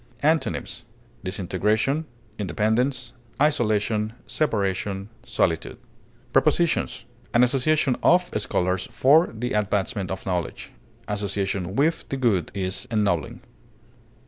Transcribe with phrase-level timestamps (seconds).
[0.23, 0.83] Antonyms:
[1.23, 2.05] disintegration,
[2.39, 5.77] independence, isolation, separation, solitude.
[6.33, 10.71] Prepositions: An association of scholars for the advancement of knowledge;
[11.07, 13.41] association with the good is ennobling.